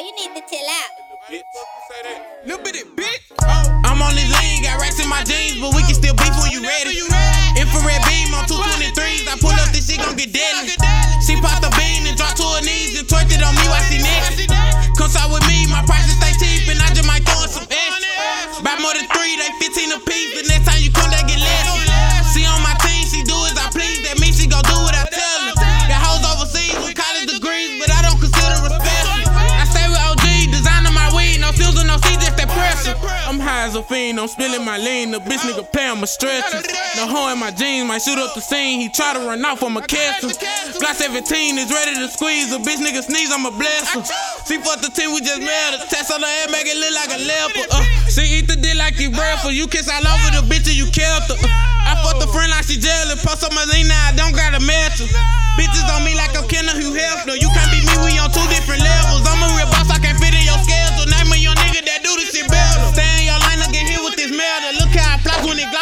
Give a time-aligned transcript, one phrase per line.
[0.00, 0.90] you need to chill out.
[2.44, 3.28] Little bitty bitch.
[3.84, 6.48] I'm on this lean, got racks in my jeans, but we can still beef when
[6.48, 6.96] you ready.
[7.60, 10.72] Infrared beam on 223s, I pull up this shit gon' get deadly.
[11.20, 13.84] She popped the bean and dropped to her knees and twerked it on me while
[13.84, 14.48] she next.
[14.96, 17.68] Come side with me, my prices stay cheap and I just might throw in some
[17.68, 18.64] extra.
[18.64, 20.00] Buy more than three, they 15 a
[33.60, 35.12] I'm a fiend, I'm spilling my lean.
[35.12, 36.08] The bitch nigga pay, I'm a.
[36.08, 38.80] The hoe in my jeans might shoot up the scene.
[38.80, 40.32] He try to run off, I'ma catch him.
[40.80, 42.48] Glock 17 is ready to squeeze.
[42.56, 44.00] A bitch nigga sneeze, I'ma bless her.
[44.48, 45.84] She fucked the team, we just met her.
[45.92, 47.68] Test on the head, make it look like a leopard.
[47.68, 49.52] Uh, she eat the dick like you breakfast.
[49.52, 51.36] You kiss all over the bitch and you killed her.
[51.36, 53.20] Uh, I fucked a friend like she jealous.
[53.20, 55.40] Post on my lean now, I don't got a match her.
[55.60, 57.36] Bitches on me like I'm Kenna Hugh Hefner.
[57.36, 57.49] You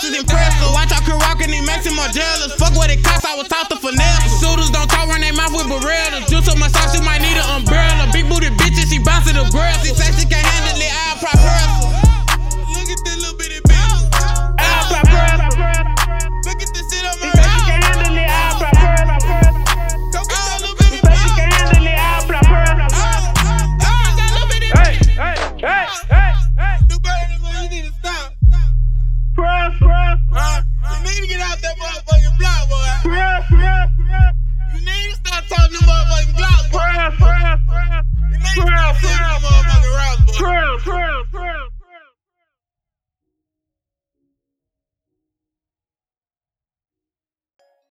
[0.00, 0.72] floss when it.
[0.72, 2.54] Watch out, could rock and it makes him more jealous.
[2.54, 4.40] Fuck what it costs, I was taught to finesse.
[4.40, 6.28] Shooters don't talk, run their mouth with Berettas.
[6.28, 7.79] Juice up my sauce, you might need an umbrella.